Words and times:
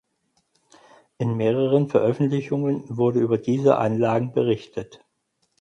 In 1.19 1.37
mehreren 1.37 1.87
Veröffentlichungen 1.87 2.83
wurde 2.89 3.19
über 3.19 3.37
diese 3.37 3.77
Anlagen 3.77 4.33
berichtet. 4.33 5.05